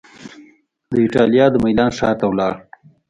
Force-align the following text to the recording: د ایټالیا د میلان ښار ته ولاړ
د 0.91 0.93
ایټالیا 1.03 1.45
د 1.51 1.55
میلان 1.63 1.91
ښار 1.97 2.15
ته 2.19 2.25
ولاړ 2.31 2.53